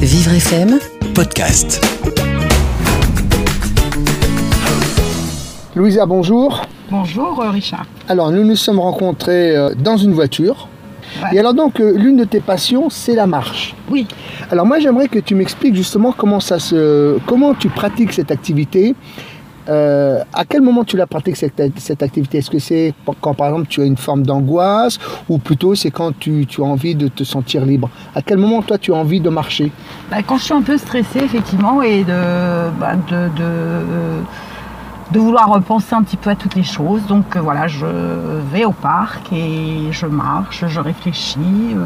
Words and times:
Vivre 0.00 0.32
FM, 0.32 0.78
podcast. 1.14 1.84
Louisa, 5.76 6.06
bonjour. 6.06 6.62
Bonjour 6.90 7.42
euh, 7.42 7.50
Richard. 7.50 7.84
Alors, 8.08 8.30
nous 8.30 8.42
nous 8.42 8.56
sommes 8.56 8.78
rencontrés 8.80 9.54
euh, 9.54 9.74
dans 9.74 9.98
une 9.98 10.14
voiture. 10.14 10.68
Ouais. 11.22 11.36
Et 11.36 11.38
alors 11.38 11.52
donc, 11.52 11.80
euh, 11.80 11.92
l'une 11.98 12.16
de 12.16 12.24
tes 12.24 12.40
passions, 12.40 12.88
c'est 12.88 13.14
la 13.14 13.26
marche. 13.26 13.74
Oui, 13.90 14.06
Alors 14.50 14.64
moi, 14.64 14.78
j'aimerais 14.78 15.08
que 15.08 15.18
tu 15.18 15.34
m'expliques 15.34 15.74
justement 15.74 16.12
comment 16.12 16.40
ça 16.40 16.58
se, 16.58 17.18
comment 17.26 17.52
tu 17.52 17.68
pratiques 17.68 18.14
cette 18.14 18.30
activité. 18.30 18.94
Euh, 19.68 20.22
à 20.32 20.44
quel 20.44 20.62
moment 20.62 20.84
tu 20.84 20.96
la 20.96 21.06
pratiques 21.06 21.36
cette, 21.36 21.60
cette 21.76 22.02
activité? 22.02 22.38
Est-ce 22.38 22.50
que 22.50 22.58
c'est 22.58 22.94
quand 23.20 23.34
par 23.34 23.48
exemple 23.48 23.66
tu 23.68 23.80
as 23.80 23.84
une 23.84 23.96
forme 23.96 24.22
d'angoisse 24.22 24.98
ou 25.28 25.38
plutôt 25.38 25.74
c'est 25.74 25.90
quand 25.90 26.18
tu, 26.18 26.46
as 26.58 26.62
envie 26.62 26.94
de 26.94 27.08
te 27.08 27.24
sentir 27.24 27.64
libre? 27.64 27.90
À 28.14 28.22
quel 28.22 28.38
moment 28.38 28.62
toi 28.62 28.78
tu 28.78 28.92
as 28.92 28.96
envie 28.96 29.20
de 29.20 29.28
marcher? 29.28 29.70
Bah, 30.10 30.18
quand 30.26 30.38
je 30.38 30.44
suis 30.44 30.54
un 30.54 30.62
peu 30.62 30.78
stressée 30.78 31.20
effectivement 31.20 31.82
et 31.82 32.04
de, 32.04 32.70
bah, 32.80 32.96
de, 33.10 33.28
de, 35.12 35.18
vouloir 35.18 35.50
repenser 35.50 35.94
un 35.94 36.02
petit 36.02 36.16
peu 36.16 36.30
à 36.30 36.36
toutes 36.36 36.54
les 36.54 36.62
choses. 36.62 37.04
Donc 37.06 37.36
euh, 37.36 37.40
voilà, 37.40 37.66
je 37.68 37.86
vais 38.52 38.64
au 38.64 38.72
parc 38.72 39.32
et 39.32 39.92
je 39.92 40.06
marche, 40.06 40.64
je 40.66 40.80
réfléchis. 40.80 41.76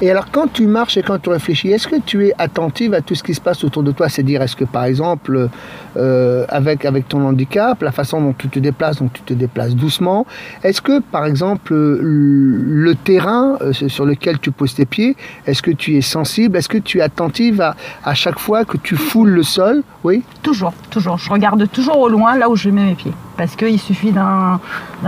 Et 0.00 0.12
alors 0.12 0.30
quand 0.30 0.46
tu 0.52 0.68
marches 0.68 0.96
et 0.96 1.02
quand 1.02 1.18
tu 1.20 1.28
réfléchis, 1.28 1.72
est-ce 1.72 1.88
que 1.88 1.96
tu 1.96 2.28
es 2.28 2.34
attentive 2.38 2.94
à 2.94 3.00
tout 3.00 3.16
ce 3.16 3.24
qui 3.24 3.34
se 3.34 3.40
passe 3.40 3.64
autour 3.64 3.82
de 3.82 3.90
toi? 3.90 4.08
C'est-à-dire 4.08 4.40
est-ce 4.42 4.54
que 4.54 4.64
par 4.64 4.84
exemple 4.84 5.48
euh, 5.96 6.44
avec, 6.48 6.86
ton 7.08 7.26
handicap, 7.26 7.82
la 7.82 7.90
façon 7.90 8.20
dont 8.20 8.32
tu 8.32 8.48
te 8.48 8.60
déplaces, 8.60 8.98
donc 8.98 9.12
tu 9.12 9.22
te 9.22 9.34
déplaces 9.34 9.74
doucement, 9.74 10.24
est-ce 10.62 10.80
que 10.80 11.00
par 11.00 11.26
exemple 11.26 11.74
le 11.74 12.94
terrain 12.94 13.58
euh, 13.60 13.72
sur 13.72 14.06
lequel 14.06 14.38
tu 14.38 14.52
poses 14.52 14.74
tes 14.74 14.86
pieds, 14.86 15.16
est-ce 15.48 15.62
que 15.62 15.72
tu 15.72 15.96
es 15.96 16.00
sensible? 16.00 16.56
Est-ce 16.56 16.68
que 16.68 16.78
tu 16.78 16.98
es 16.98 17.02
attentive 17.02 17.60
à, 17.60 17.74
à 18.04 18.14
chaque 18.14 18.38
fois 18.38 18.64
que 18.64 18.76
tu 18.76 18.94
foules 18.94 19.30
le 19.30 19.42
sol? 19.42 19.82
Oui 20.04 20.22
Toujours, 20.44 20.74
toujours. 20.90 21.18
Je 21.18 21.28
regarde 21.28 21.68
toujours 21.72 21.98
au 21.98 22.08
loin 22.08 22.36
là 22.36 22.48
où 22.48 22.54
je 22.54 22.70
mets 22.70 22.84
mes 22.84 22.94
pieds. 22.94 23.14
Parce 23.38 23.54
qu'il 23.54 23.78
suffit 23.78 24.10
d'un 24.10 24.60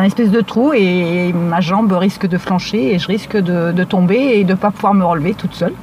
espèce 0.02 0.30
de 0.30 0.40
trou 0.40 0.72
et 0.72 1.32
ma 1.32 1.60
jambe 1.60 1.92
risque 1.92 2.26
de 2.26 2.38
flancher 2.38 2.94
et 2.94 2.98
je 3.00 3.08
risque 3.08 3.36
de, 3.36 3.72
de 3.72 3.84
tomber 3.84 4.38
et 4.38 4.44
de 4.44 4.52
ne 4.52 4.56
pas 4.56 4.70
pouvoir 4.70 4.94
me 4.94 5.04
relever 5.04 5.34
toute 5.34 5.52
seule. 5.54 5.74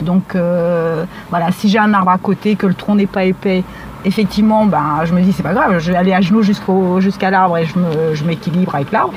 Donc 0.00 0.34
euh, 0.34 1.04
voilà, 1.28 1.52
si 1.52 1.68
j'ai 1.68 1.78
un 1.78 1.92
arbre 1.92 2.10
à 2.10 2.18
côté, 2.18 2.56
que 2.56 2.66
le 2.66 2.72
tronc 2.74 2.94
n'est 2.94 3.06
pas 3.06 3.24
épais, 3.24 3.62
effectivement, 4.04 4.66
ben, 4.66 5.00
je 5.04 5.12
me 5.12 5.20
dis 5.20 5.32
c'est 5.32 5.42
pas 5.42 5.52
grave, 5.52 5.78
je 5.78 5.90
vais 5.92 5.96
aller 5.98 6.12
à 6.12 6.20
genoux 6.20 6.42
jusqu'au- 6.42 7.00
jusqu'à 7.00 7.30
l'arbre 7.30 7.58
et 7.58 7.66
je 8.14 8.24
m'équilibre 8.24 8.74
avec 8.74 8.92
l'arbre. 8.92 9.12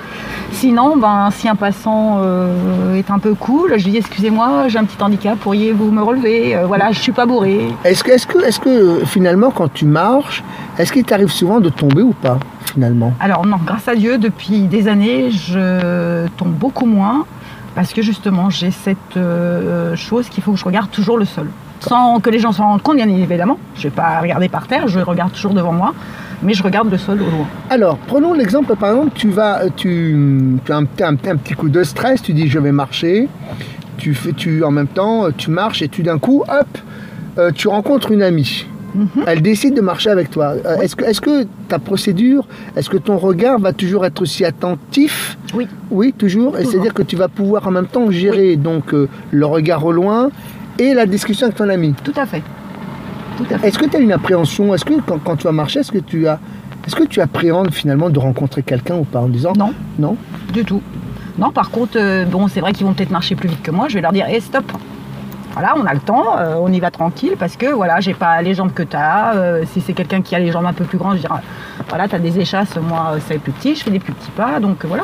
Sinon, 0.51 0.97
ben, 0.97 1.29
si 1.31 1.47
un 1.49 1.55
passant 1.55 2.19
euh, 2.21 2.95
est 2.95 3.09
un 3.09 3.19
peu 3.19 3.33
cool, 3.33 3.73
je 3.77 3.85
lui 3.85 3.91
dis 3.91 3.97
excusez-moi, 3.97 4.67
j'ai 4.67 4.77
un 4.77 4.83
petit 4.85 5.01
handicap, 5.01 5.37
pourriez-vous 5.39 5.89
me 5.91 6.01
relever? 6.01 6.55
Euh, 6.55 6.65
Voilà, 6.67 6.91
je 6.91 6.99
suis 6.99 7.11
pas 7.11 7.25
bourrée. 7.25 7.67
Est-ce 7.83 8.03
que, 8.03 8.11
est-ce 8.11 8.27
que, 8.27 8.39
est-ce 8.43 8.59
que 8.59 8.69
euh, 8.69 9.05
finalement 9.05 9.51
quand 9.51 9.71
tu 9.73 9.85
marches, 9.85 10.43
est-ce 10.77 10.91
qu'il 10.93 11.03
t'arrive 11.03 11.29
souvent 11.31 11.59
de 11.59 11.69
tomber 11.69 12.01
ou 12.01 12.13
pas 12.13 12.37
finalement? 12.73 13.13
Alors 13.19 13.45
non, 13.45 13.57
grâce 13.65 13.87
à 13.87 13.95
Dieu, 13.95 14.17
depuis 14.17 14.61
des 14.61 14.87
années, 14.87 15.31
je 15.31 16.27
tombe 16.37 16.51
beaucoup 16.53 16.85
moins 16.85 17.25
parce 17.75 17.91
que 17.91 18.01
justement, 18.03 18.49
j'ai 18.51 18.69
cette 18.69 19.17
euh, 19.17 19.95
chose 19.95 20.29
qu'il 20.29 20.43
faut 20.43 20.51
que 20.51 20.59
je 20.59 20.65
regarde 20.65 20.91
toujours 20.91 21.17
le 21.17 21.25
sol. 21.25 21.47
Sans 21.87 22.19
que 22.19 22.29
les 22.29 22.39
gens 22.39 22.51
s'en 22.51 22.63
rendent 22.63 22.81
compte, 22.81 22.95
bien 22.95 23.09
évidemment. 23.09 23.57
Je 23.75 23.79
ne 23.79 23.83
vais 23.83 23.95
pas 23.95 24.19
regarder 24.21 24.49
par 24.49 24.67
terre, 24.67 24.87
je 24.87 24.99
regarde 24.99 25.31
toujours 25.33 25.53
devant 25.53 25.73
moi, 25.73 25.93
mais 26.41 26.53
je 26.53 26.63
regarde 26.63 26.89
le 26.89 26.97
sol 26.97 27.21
au 27.21 27.29
loin. 27.29 27.47
Alors, 27.69 27.97
prenons 28.07 28.33
l'exemple, 28.33 28.75
par 28.75 28.91
exemple, 28.91 29.11
tu 29.15 29.29
vas, 29.29 29.63
tu, 29.75 30.59
tu 30.65 30.71
as 30.71 30.77
un, 30.77 31.15
petit 31.15 31.53
coup 31.55 31.69
de 31.69 31.83
stress, 31.83 32.21
tu 32.21 32.33
dis 32.33 32.47
je 32.47 32.59
vais 32.59 32.71
marcher, 32.71 33.27
tu 33.97 34.13
fais, 34.13 34.31
tu, 34.31 34.63
en 34.63 34.71
même 34.71 34.87
temps, 34.87 35.27
tu 35.35 35.51
marches 35.51 35.81
et 35.81 35.89
tu 35.89 36.03
d'un 36.03 36.19
coup, 36.19 36.43
hop, 36.47 36.77
euh, 37.37 37.51
tu 37.51 37.67
rencontres 37.67 38.11
une 38.11 38.21
amie. 38.23 38.65
Mhm. 38.95 39.07
Elle 39.25 39.41
décide 39.41 39.73
de 39.75 39.81
marcher 39.81 40.11
avec 40.11 40.29
toi. 40.29 40.53
Euh, 40.65 40.77
Est-ce 40.77 40.95
que, 40.95 41.03
est-ce 41.03 41.19
que 41.19 41.45
ta 41.67 41.79
procédure, 41.79 42.47
est-ce 42.75 42.89
que 42.89 42.97
ton 42.97 43.17
regard 43.17 43.59
va 43.59 43.73
toujours 43.73 44.05
être 44.05 44.21
aussi 44.21 44.45
attentif? 44.45 45.37
Oui. 45.55 45.67
Oui, 45.89 46.13
toujours. 46.15 46.55
Et 46.55 46.59
Toujours. 46.59 46.71
C'est-à-dire 46.71 46.93
que 46.93 47.01
tu 47.03 47.15
vas 47.15 47.27
pouvoir 47.27 47.67
en 47.67 47.71
même 47.71 47.87
temps 47.87 48.09
gérer 48.11 48.55
donc 48.55 48.93
euh, 48.93 49.09
le 49.31 49.45
regard 49.45 49.83
au 49.85 49.91
loin 49.91 50.29
et 50.79 50.93
la 50.93 51.05
discussion 51.05 51.47
avec 51.47 51.57
ton 51.57 51.69
ami. 51.69 51.93
Tout 52.03 52.13
à 52.15 52.25
fait. 52.25 52.43
Est-ce 53.63 53.79
que 53.79 53.85
tu 53.85 53.97
as 53.97 53.99
une 53.99 54.11
appréhension 54.11 54.73
Est-ce 54.73 54.85
que 54.85 54.93
quand, 55.01 55.17
quand 55.23 55.35
tu 55.35 55.43
vas 55.45 55.51
marcher, 55.51 55.79
est-ce 55.79 55.91
que 55.91 55.97
tu 55.97 56.27
as, 56.27 56.39
est-ce 56.85 56.95
que 56.95 57.03
tu 57.03 57.19
appréhendes 57.21 57.73
finalement 57.73 58.09
de 58.09 58.19
rencontrer 58.19 58.63
quelqu'un 58.63 58.95
ou 58.95 59.03
pas 59.03 59.19
en 59.19 59.27
disant 59.27 59.53
Non, 59.57 59.73
non 59.97 60.17
du 60.51 60.63
tout. 60.63 60.81
Non, 61.39 61.51
par 61.51 61.71
contre, 61.71 61.93
euh, 61.95 62.25
bon, 62.25 62.47
c'est 62.47 62.59
vrai 62.59 62.73
qu'ils 62.73 62.85
vont 62.85 62.93
peut-être 62.93 63.09
marcher 63.09 63.35
plus 63.35 63.49
vite 63.49 63.63
que 63.63 63.71
moi. 63.71 63.87
Je 63.87 63.95
vais 63.95 64.01
leur 64.01 64.11
dire, 64.11 64.27
hé, 64.29 64.39
stop. 64.39 64.71
Voilà, 65.53 65.73
on 65.77 65.85
a 65.85 65.93
le 65.93 65.99
temps, 65.99 66.37
euh, 66.37 66.55
on 66.59 66.71
y 66.71 66.79
va 66.79 66.91
tranquille 66.91 67.33
parce 67.37 67.57
que 67.57 67.67
voilà, 67.67 67.99
j'ai 67.99 68.13
pas 68.15 68.41
les 68.41 68.53
jambes 68.55 68.73
que 68.73 68.83
tu 68.83 68.95
as. 68.95 69.33
si 69.71 69.81
c'est 69.81 69.93
quelqu'un 69.93 70.21
qui 70.21 70.35
a 70.35 70.39
les 70.39 70.51
jambes 70.51 70.65
un 70.65 70.73
peu 70.73 70.83
plus 70.83 70.97
grandes, 70.97 71.17
je 71.17 71.21
dirais, 71.21 71.41
voilà, 71.89 72.07
tu 72.07 72.15
as 72.15 72.19
des 72.19 72.39
échasses, 72.39 72.75
moi 72.77 73.11
euh, 73.13 73.19
c'est 73.27 73.37
plus 73.37 73.51
petit, 73.51 73.75
je 73.75 73.83
fais 73.83 73.91
des 73.91 73.99
plus 73.99 74.13
petits 74.13 74.31
pas, 74.31 74.59
donc 74.59 74.83
euh, 74.83 74.87
voilà. 74.87 75.03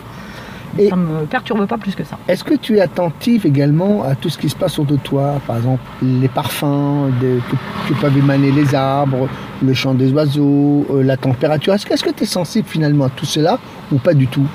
Et- 0.77 0.89
Ça 0.89 0.95
me 0.95 1.25
perturbe 1.25 1.65
pas 1.65 1.77
plus 1.77 1.95
que 1.95 2.03
ça. 2.03 2.17
Est-ce 2.27 2.43
que 2.43 2.53
tu 2.53 2.77
es 2.77 2.81
attentif 2.81 3.45
également 3.45 4.03
à 4.03 4.15
tout 4.15 4.29
ce 4.29 4.37
qui 4.37 4.49
se 4.49 4.55
passe 4.55 4.77
autour 4.79 4.97
de 4.97 5.01
toi? 5.01 5.41
Par 5.47 5.57
exemple, 5.57 5.81
les 6.01 6.27
parfums 6.27 7.09
de- 7.21 7.39
que, 7.49 7.93
que 7.93 7.99
peuvent 7.99 8.17
émaner 8.17 8.51
les 8.51 8.75
arbres, 8.75 9.27
le 9.63 9.73
chant 9.73 9.93
des 9.93 10.11
oiseaux, 10.13 10.85
euh, 10.91 11.03
la 11.03 11.17
température. 11.17 11.73
Est-ce 11.73 11.85
que 11.85 11.93
est-ce 11.93 12.03
que 12.03 12.11
tu 12.11 12.23
es 12.23 12.27
sensible 12.27 12.67
finalement 12.67 13.05
à 13.05 13.09
tout 13.09 13.25
cela 13.25 13.57
ou 13.91 13.97
pas 13.97 14.13
du 14.13 14.27
tout? 14.27 14.45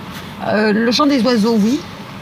Euh, 0.46 0.72
le 0.72 0.90
chant 0.92 1.06
des 1.06 1.20
oiseaux, 1.22 1.56
oui. 1.60 1.80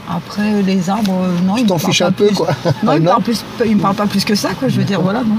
Après, 0.09 0.55
euh, 0.55 0.63
les 0.63 0.91
arbres, 0.91 1.27
non, 1.45 1.57
ils 1.57 1.63
Tu 1.63 1.67
t'en 1.69 1.75
me 1.77 1.81
parlent 1.81 1.93
fiches 1.93 1.99
pas 2.01 2.09
un 2.09 2.13
peu 2.13 2.27
plus. 2.27 2.35
quoi 2.37 2.49
Non, 2.83 2.93
ils 2.95 3.23
plus, 3.23 3.45
ils 3.67 3.77
me 3.77 3.81
parlent 3.81 3.95
pas 3.95 4.07
plus 4.07 4.25
que 4.25 4.35
ça, 4.35 4.51
quoi. 4.59 4.69
Je 4.69 4.79
veux 4.79 4.85
dire, 4.85 5.01
voilà, 5.01 5.21
non. 5.21 5.37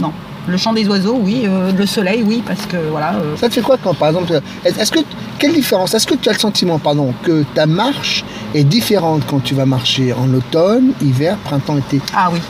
Non. 0.00 0.12
Le 0.48 0.56
chant 0.56 0.72
des 0.72 0.86
oiseaux, 0.86 1.18
oui. 1.20 1.42
Euh, 1.46 1.72
le 1.72 1.86
soleil, 1.86 2.22
oui, 2.24 2.42
parce 2.46 2.66
que 2.66 2.76
voilà. 2.90 3.14
euh, 3.14 3.36
Ça 3.36 3.48
te 3.48 3.54
fait 3.54 3.62
quoi 3.62 3.76
quand 3.82 3.94
par 3.94 4.08
exemple 4.08 4.40
est- 4.64 4.78
Est-ce 4.78 4.92
que 4.92 5.00
quelle 5.38 5.52
différence 5.54 5.92
Est-ce 5.94 6.06
que 6.06 6.14
tu 6.14 6.28
as 6.28 6.32
le 6.32 6.38
sentiment 6.38 6.78
pardon 6.78 7.12
que 7.24 7.44
ta 7.54 7.66
marche 7.66 8.24
est 8.54 8.64
différente 8.64 9.22
quand 9.26 9.40
tu 9.42 9.54
vas 9.54 9.66
marcher 9.66 10.12
en 10.12 10.32
automne, 10.32 10.92
hiver, 11.02 11.36
printemps, 11.38 11.76
été? 11.78 12.00
Ah 12.16 12.28
oui. 12.32 12.40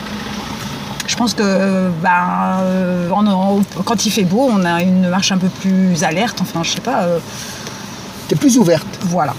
Je 1.07 1.15
pense 1.17 1.35
que 1.35 1.43
euh, 1.45 1.89
ben, 2.03 3.11
en- 3.15 3.27
en- 3.27 3.63
quand 3.85 4.05
il 4.07 4.11
fait 4.11 4.25
beau, 4.25 4.51
on 4.53 4.65
a 4.65 4.83
une 4.83 5.09
marche 5.09 5.33
un 5.33 5.39
peu 5.39 5.49
plus 5.49 6.03
alerte. 6.05 6.39
Enfin, 6.43 6.63
je 6.63 6.71
sais 6.73 6.81
pas. 6.81 7.03
euh, 7.05 7.19
Tu 8.29 8.35
es 8.35 8.37
plus 8.39 8.59
ouverte. 8.59 8.87
voilà. 9.03 9.35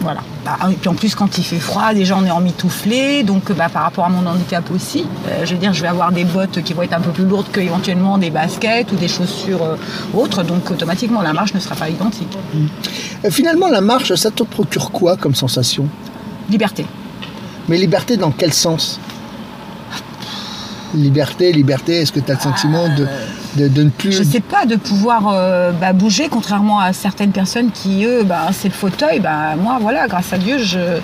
Voilà. 0.00 0.20
Bah, 0.44 0.58
et 0.70 0.74
puis 0.74 0.88
en 0.88 0.94
plus, 0.94 1.14
quand 1.14 1.38
il 1.38 1.44
fait 1.44 1.58
froid, 1.58 1.92
déjà 1.94 2.16
on 2.16 2.24
est 2.24 2.30
en 2.30 2.40
mitouflé. 2.40 3.22
Donc 3.22 3.52
bah, 3.52 3.68
par 3.68 3.82
rapport 3.82 4.04
à 4.04 4.08
mon 4.08 4.26
handicap 4.26 4.70
aussi, 4.70 5.04
euh, 5.28 5.44
je 5.44 5.54
veux 5.54 5.60
dire, 5.60 5.72
je 5.72 5.82
vais 5.82 5.88
avoir 5.88 6.12
des 6.12 6.24
bottes 6.24 6.62
qui 6.62 6.72
vont 6.72 6.82
être 6.82 6.92
un 6.92 7.00
peu 7.00 7.10
plus 7.10 7.24
lourdes 7.24 7.50
que 7.50 7.60
éventuellement 7.60 8.18
des 8.18 8.30
baskets 8.30 8.92
ou 8.92 8.96
des 8.96 9.08
chaussures 9.08 9.62
euh, 9.62 9.76
autres. 10.14 10.42
Donc 10.42 10.70
automatiquement, 10.70 11.22
la 11.22 11.32
marche 11.32 11.54
ne 11.54 11.60
sera 11.60 11.74
pas 11.74 11.88
identique. 11.88 12.36
Euh, 13.24 13.30
Finalement, 13.30 13.68
la 13.68 13.80
marche, 13.80 14.14
ça 14.14 14.30
te 14.30 14.42
procure 14.42 14.90
quoi 14.90 15.16
comme 15.16 15.34
sensation? 15.34 15.88
Liberté. 16.50 16.86
Mais 17.68 17.78
liberté 17.78 18.16
dans 18.16 18.30
quel 18.30 18.52
sens? 18.52 19.00
Liberté, 20.94 21.52
liberté, 21.52 22.02
est-ce 22.02 22.12
que 22.12 22.20
tu 22.20 22.30
as 22.30 22.34
le 22.34 22.40
sentiment 22.40 22.88
de, 22.88 23.06
de, 23.56 23.68
de 23.68 23.82
ne 23.84 23.90
plus... 23.90 24.12
Je 24.12 24.22
sais 24.22 24.40
pas, 24.40 24.66
de 24.66 24.76
pouvoir 24.76 25.28
euh, 25.28 25.72
bah, 25.72 25.92
bouger, 25.92 26.28
contrairement 26.30 26.80
à 26.80 26.92
certaines 26.92 27.32
personnes 27.32 27.70
qui, 27.72 28.04
eux, 28.04 28.22
bah, 28.24 28.48
c'est 28.52 28.68
le 28.68 28.74
fauteuil. 28.74 29.20
Bah, 29.20 29.56
moi, 29.56 29.78
voilà, 29.80 30.06
grâce 30.06 30.32
à 30.32 30.38
Dieu, 30.38 30.58
je, 30.58 31.00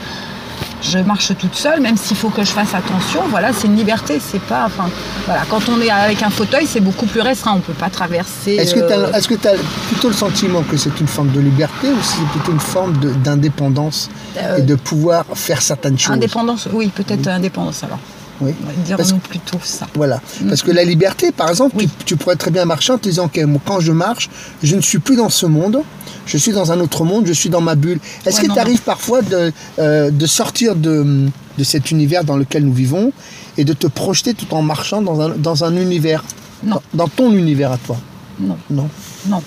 je 0.83 0.99
marche 0.99 1.33
toute 1.39 1.55
seule, 1.55 1.81
même 1.81 1.97
s'il 1.97 2.17
faut 2.17 2.29
que 2.29 2.45
je 2.45 2.51
fasse 2.51 2.75
attention. 2.75 3.21
Voilà, 3.31 3.53
c'est 3.53 3.67
une 3.67 3.77
liberté. 3.77 4.21
C'est 4.21 4.41
pas, 4.43 4.65
enfin, 4.67 4.89
voilà, 5.27 5.43
quand 5.49 5.69
on 5.69 5.81
est 5.81 5.91
avec 5.91 6.23
un 6.23 6.31
fauteuil, 6.31 6.67
c'est 6.67 6.81
beaucoup 6.81 7.07
plus 7.07 7.21
restreint. 7.21 7.55
On 7.57 7.61
peut 7.61 7.73
pas 7.73 7.91
traverser. 7.91 8.53
Est-ce 8.55 8.75
que 8.75 8.81
tu 8.81 8.93
euh, 8.93 9.53
as, 9.53 9.89
plutôt 9.89 10.09
le 10.09 10.15
sentiment 10.15 10.63
que 10.63 10.77
c'est 10.77 11.01
une 11.01 11.09
forme 11.09 11.31
de 11.31 11.41
liberté 11.41 11.89
ou 11.89 12.03
c'est 12.03 12.27
plutôt 12.33 12.53
une 12.53 12.61
forme 12.61 12.95
d'indépendance 13.23 14.11
Euh, 14.39 14.59
et 14.59 14.63
de 14.63 14.75
pouvoir 14.75 15.25
faire 15.35 15.61
certaines 15.61 15.99
choses? 15.99 16.15
Indépendance 16.15 16.69
Oui, 16.73 16.89
peut-être 16.89 17.29
indépendance 17.29 17.85
alors. 17.85 17.99
Oui. 18.41 18.55
On 18.63 18.67
va 18.67 18.73
dire 18.85 18.97
Parce- 18.97 19.13
plutôt 19.13 19.59
ça. 19.63 19.87
Voilà. 19.95 20.21
Parce 20.49 20.63
que 20.63 20.71
la 20.73 20.85
liberté, 20.85 21.31
par 21.33 21.49
exemple, 21.49 21.77
Oui. 21.79 21.89
tu, 22.01 22.05
tu 22.05 22.17
pourrais 22.17 22.37
très 22.37 22.51
bien 22.51 22.65
marcher 22.65 22.93
en 22.93 22.99
te 22.99 23.05
disant, 23.09 23.31
moi, 23.47 23.61
quand 23.65 23.81
je 23.81 23.93
marche, 23.93 24.29
je 24.63 24.75
ne 24.75 24.81
suis 24.81 24.99
plus 24.99 25.17
dans 25.17 25.29
ce 25.31 25.47
monde, 25.47 25.83
je 26.27 26.37
suis 26.39 26.53
dans 26.53 26.73
un 26.73 26.81
autre 26.81 27.05
monde, 27.05 27.27
je 27.27 27.33
suis 27.33 27.51
dans 27.51 27.61
ma 27.61 27.75
bulle. 27.75 28.01
Est-ce 28.27 28.41
Ouais, 28.43 28.49
que 28.49 28.53
tu 28.53 28.59
arrives 28.59 28.83
parfois 28.83 29.23
de, 29.23 29.53
euh, 29.79 30.11
de 30.11 30.27
sortir 30.27 30.75
de, 30.75 31.29
de 31.59 31.65
cet 31.65 31.91
univers 31.91 32.25
dans 32.25 32.37
lequel 32.37 32.65
nous 32.65 32.73
vivons 32.73 33.13
et 33.59 33.65
de 33.65 33.73
te 33.75 33.87
projeter 33.87 34.35
tout 34.35 34.53
en 34.55 34.63
marchant 34.63 35.03
dans 35.03 35.21
un, 35.21 35.29
dans 35.31 35.63
un 35.65 35.77
univers? 35.77 36.25
Non. 36.65 36.77
Dans, 36.95 37.05
dans 37.05 37.09
ton 37.09 37.33
univers 37.33 37.73
à 37.73 37.79
toi? 37.79 37.97
Non, 38.41 38.57
Non. 38.71 38.89
non, 39.29 39.43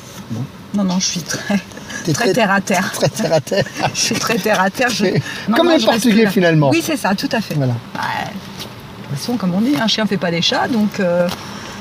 non, 0.74 0.84
non, 0.84 1.00
je 1.00 1.06
suis 1.06 1.22
très, 1.22 1.60
très 2.14 2.34
terre 2.34 2.52
à 2.52 2.60
terre. 2.62 2.92
Très 2.94 3.10
terre 3.10 3.34
à 3.34 3.40
terre. 3.42 3.66
Je 3.94 4.00
suis 4.00 4.16
très 4.16 4.38
terre 4.38 4.60
à 4.62 4.70
terre. 4.70 4.90
je- 4.90 5.06
Non, 5.50 5.58
Comme 5.58 5.68
non, 5.70 5.78
les 5.78 5.84
Portugais, 5.86 6.28
finalement. 6.28 6.70
Oui, 6.70 6.84
c'est 6.86 6.98
ça, 6.98 7.16
tout 7.16 7.30
à 7.32 7.40
fait. 7.42 7.56
Voilà. 7.56 7.72
Ouais. 7.74 8.32
De 9.16 9.20
toute 9.20 9.28
façon, 9.28 9.38
comme 9.38 9.54
on 9.56 9.62
dit, 9.62 9.76
un 9.82 9.88
chien 9.88 10.04
ne 10.04 10.10
fait 10.10 10.18
pas 10.18 10.30
des 10.30 10.42
chats, 10.42 10.68
donc 10.68 11.00
euh, 11.00 11.28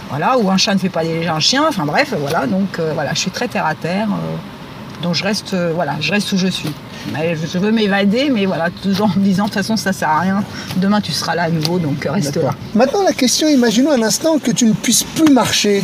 voilà, 0.08 0.38
ou 0.38 0.48
un 0.48 0.56
chat 0.56 0.72
ne 0.72 0.78
fait 0.78 0.88
pas 0.88 1.02
des, 1.02 1.26
un 1.26 1.40
chien, 1.40 1.64
enfin 1.68 1.84
bref, 1.84 2.14
voilà, 2.16 2.46
donc 2.46 2.78
euh, 2.78 2.92
voilà, 2.94 3.12
je 3.12 3.18
suis 3.18 3.30
très 3.32 3.48
terre 3.48 3.66
à 3.66 3.74
terre, 3.74 4.06
euh, 4.08 5.02
donc 5.02 5.14
je 5.14 5.24
reste, 5.24 5.52
voilà, 5.74 5.96
je 6.00 6.12
reste 6.12 6.30
où 6.32 6.36
je 6.36 6.46
suis. 6.46 6.70
Mais 7.12 7.34
je 7.34 7.58
veux 7.58 7.72
m'évader, 7.72 8.30
mais 8.30 8.46
voilà, 8.46 8.68
toujours 8.70 9.06
en 9.06 9.18
me 9.18 9.24
disant 9.24 9.44
de 9.46 9.48
toute 9.48 9.58
façon 9.58 9.76
ça 9.76 9.92
sert 9.92 10.08
à 10.08 10.20
rien. 10.20 10.44
Demain 10.76 11.00
tu 11.00 11.10
seras 11.10 11.34
là 11.34 11.42
à 11.42 11.50
nouveau, 11.50 11.80
donc 11.80 12.06
reste 12.08 12.36
là. 12.36 12.54
Maintenant 12.74 13.02
la 13.02 13.12
question, 13.12 13.48
imaginons 13.48 13.90
un 13.90 14.02
instant 14.02 14.38
que 14.38 14.52
tu 14.52 14.64
ne 14.66 14.72
puisses 14.72 15.02
plus 15.02 15.32
marcher 15.32 15.82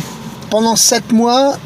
pendant 0.49 0.77
7 0.77 1.11
mois. 1.11 1.57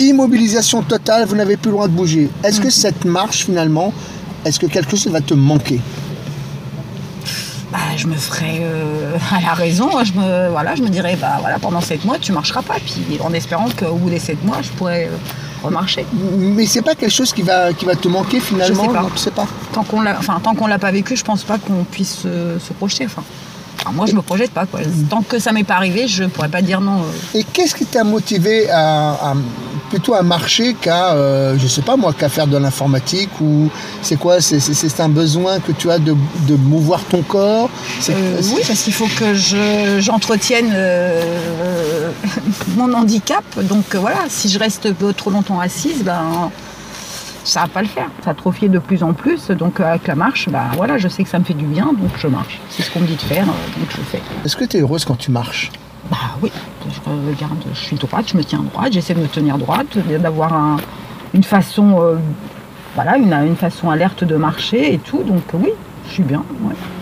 Immobilisation 0.00 0.82
totale, 0.82 1.26
vous 1.26 1.36
n'avez 1.36 1.56
plus 1.56 1.68
le 1.70 1.76
droit 1.76 1.88
de 1.88 1.92
bouger. 1.92 2.30
Est-ce 2.42 2.60
que 2.60 2.68
Mm. 2.68 2.70
cette 2.70 3.04
marche 3.04 3.44
finalement, 3.44 3.92
est-ce 4.44 4.58
que 4.58 4.66
quelque 4.66 4.96
chose 4.96 5.08
va 5.12 5.20
te 5.20 5.34
manquer? 5.34 5.80
Je 8.02 8.06
me 8.08 8.14
ferais 8.16 8.58
euh, 8.62 9.16
à 9.36 9.40
la 9.40 9.54
raison, 9.54 9.90
je 10.04 10.12
me, 10.12 10.48
voilà, 10.50 10.74
je 10.74 10.82
me 10.82 10.88
dirais 10.88 11.16
bah 11.20 11.38
voilà 11.40 11.58
pendant 11.58 11.80
7 11.80 12.04
mois 12.04 12.18
tu 12.20 12.32
marcheras 12.32 12.62
pas, 12.62 12.74
puis 12.84 13.18
en 13.20 13.32
espérant 13.32 13.68
qu'au 13.78 13.94
bout 13.94 14.10
des 14.10 14.18
7 14.18 14.44
mois 14.44 14.58
je 14.62 14.70
pourrais 14.70 15.04
euh, 15.06 15.16
remarcher. 15.62 16.04
Mais 16.36 16.66
c'est 16.66 16.82
pas 16.82 16.94
quelque 16.94 17.12
chose 17.12 17.32
qui 17.32 17.42
va, 17.42 17.72
qui 17.72 17.84
va 17.84 17.94
te 17.94 18.08
manquer 18.08 18.40
finalement 18.40 18.74
Je 18.84 18.88
sais 18.88 18.94
pas. 18.94 19.02
Non, 19.02 19.10
tu 19.10 19.18
sais 19.18 19.30
pas. 19.30 19.46
Tant 19.72 19.84
qu'on 19.84 20.00
l'a, 20.02 20.16
enfin 20.18 20.40
tant 20.42 20.54
qu'on 20.54 20.66
l'a 20.66 20.78
pas 20.78 20.90
vécu, 20.90 21.16
je 21.16 21.24
pense 21.24 21.44
pas 21.44 21.58
qu'on 21.58 21.84
puisse 21.84 22.22
euh, 22.26 22.58
se 22.58 22.72
projeter. 22.72 23.06
Enfin, 23.06 23.22
moi 23.92 24.06
je 24.06 24.14
me 24.14 24.22
projette 24.22 24.50
pas 24.52 24.66
quoi. 24.66 24.80
Tant 25.10 25.22
que 25.22 25.38
ça 25.38 25.52
m'est 25.52 25.64
pas 25.64 25.74
arrivé, 25.76 26.06
je 26.08 26.24
pourrais 26.24 26.48
pas 26.48 26.62
dire 26.62 26.80
non. 26.80 26.98
euh. 27.02 27.38
Et 27.38 27.44
qu'est-ce 27.44 27.74
qui 27.74 27.84
t'a 27.86 28.04
motivé 28.04 28.68
à, 28.70 29.10
à- 29.30 29.34
plutôt 29.92 30.14
à 30.14 30.22
marcher 30.22 30.72
qu'à, 30.72 31.12
euh, 31.12 31.58
je 31.58 31.66
sais 31.66 31.82
pas 31.82 31.96
moi, 31.98 32.14
qu'à 32.14 32.30
faire 32.30 32.46
de 32.46 32.56
l'informatique 32.56 33.28
ou 33.42 33.68
c'est 34.00 34.16
quoi 34.16 34.40
C'est 34.40 35.00
un 35.00 35.10
besoin 35.10 35.60
que 35.60 35.72
tu 35.72 35.90
as 35.90 35.98
de, 35.98 36.14
de 36.48 36.56
mouvoir 36.56 37.00
ton 37.04 37.20
corps 37.20 37.68
Euh, 38.08 38.40
oui, 38.54 38.62
parce 38.66 38.80
qu'il 38.84 38.94
faut 38.94 39.10
que 39.18 39.34
je, 39.34 39.98
j'entretienne 40.00 40.70
euh, 40.74 42.10
mon 42.78 42.90
handicap. 42.94 43.44
Donc 43.64 43.94
euh, 43.94 43.98
voilà, 43.98 44.20
si 44.28 44.48
je 44.48 44.58
reste 44.58 44.88
trop 45.14 45.30
longtemps 45.30 45.60
assise, 45.60 46.02
ben 46.02 46.50
ça 47.44 47.60
va 47.60 47.66
pas 47.68 47.82
le 47.82 47.88
faire. 47.88 48.08
Ça 48.24 48.30
atrophier 48.30 48.70
de 48.70 48.78
plus 48.78 49.02
en 49.02 49.12
plus. 49.12 49.48
Donc 49.50 49.78
euh, 49.78 49.84
avec 49.84 50.06
la 50.06 50.14
marche, 50.14 50.48
ben 50.48 50.64
voilà, 50.76 50.96
je 50.96 51.08
sais 51.08 51.22
que 51.22 51.28
ça 51.28 51.38
me 51.38 51.44
fait 51.44 51.52
du 51.54 51.66
bien, 51.66 51.86
donc 51.86 52.12
je 52.16 52.28
marche. 52.28 52.60
C'est 52.70 52.82
ce 52.82 52.90
qu'on 52.90 53.00
me 53.00 53.06
dit 53.06 53.16
de 53.16 53.20
faire, 53.20 53.44
euh, 53.44 53.78
donc 53.78 53.90
je 53.90 54.00
fais. 54.10 54.22
Est-ce 54.44 54.56
que 54.56 54.64
tu 54.64 54.78
es 54.78 54.80
heureuse 54.80 55.04
quand 55.04 55.16
tu 55.18 55.30
marches? 55.30 55.70
Bah 56.12 56.18
oui, 56.42 56.52
je 56.90 57.00
regarde, 57.10 57.56
je 57.72 57.78
suis 57.78 57.96
droite, 57.96 58.26
je 58.30 58.36
me 58.36 58.44
tiens 58.44 58.60
droite, 58.70 58.92
j'essaie 58.92 59.14
de 59.14 59.20
me 59.20 59.26
tenir 59.28 59.56
droite, 59.56 59.96
d'avoir 60.20 60.52
un- 60.52 60.76
une 61.32 61.42
façon, 61.42 61.96
euh, 62.02 62.16
voilà, 62.94 63.16
une, 63.16 63.56
façon 63.56 63.88
alerte 63.88 64.22
de 64.22 64.36
marcher 64.36 64.92
et 64.92 64.98
tout. 64.98 65.22
Donc 65.22 65.42
oui, 65.54 65.70
je 66.06 66.12
suis 66.12 66.22
bien. 66.22 66.44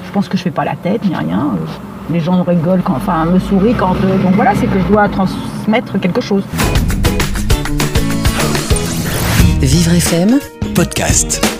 Je 0.06 0.12
pense 0.12 0.28
que 0.28 0.36
je 0.38 0.42
fais 0.44 0.52
pas 0.52 0.64
la 0.64 0.76
tête 0.76 1.04
ni 1.04 1.14
rien. 1.16 1.40
euh, 1.56 1.66
Les 2.12 2.20
gens 2.20 2.40
rigolent, 2.44 2.82
quand, 2.84 2.94
enfin 2.94 3.24
me 3.24 3.40
sourient 3.40 3.74
quand. 3.74 3.96
euh, 4.04 4.16
donc 4.22 4.34
voilà, 4.36 4.54
c'est 4.54 4.66
que 4.68 4.78
je 4.78 4.84
dois 4.86 5.08
transmettre 5.08 5.98
quelque 5.98 6.20
chose. 6.20 6.44
Vivre 9.60 9.92
FM 9.94 10.38
Podcast. 10.74 11.59